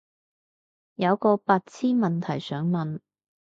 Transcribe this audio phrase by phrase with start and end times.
[0.95, 3.01] 有個白癡問題想問